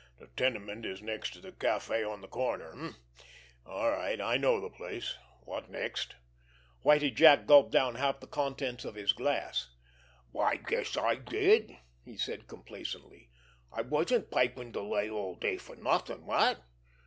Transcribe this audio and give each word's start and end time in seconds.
"The 0.17 0.25
tenement 0.35 0.83
is 0.83 1.03
next 1.03 1.31
to 1.33 1.41
the 1.41 1.51
café 1.51 2.09
on 2.11 2.21
the 2.21 2.27
corner, 2.27 2.73
eh? 2.75 2.91
All 3.67 3.91
right, 3.91 4.19
I 4.19 4.35
know 4.35 4.59
the 4.59 4.71
place. 4.71 5.13
What 5.43 5.69
next?" 5.69 6.15
Whitie 6.83 7.11
Jack 7.13 7.45
gulped 7.45 7.69
down 7.71 7.93
half 7.93 8.19
the 8.19 8.25
contents 8.25 8.83
of 8.83 8.95
his 8.95 9.13
glass. 9.13 9.69
"I 10.35 10.55
guess 10.55 10.97
I 10.97 11.13
did," 11.13 11.77
he 12.03 12.17
said 12.17 12.47
complacently. 12.47 13.29
"I 13.71 13.83
wasn't 13.83 14.31
pipin' 14.31 14.71
de 14.71 14.81
lay 14.81 15.07
all 15.07 15.35
day 15.35 15.57
for 15.57 15.75
nothin'—wot? 15.75 16.63